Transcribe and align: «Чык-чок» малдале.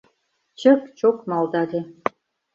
«Чык-чок» 0.59 1.17
малдале. 1.29 1.81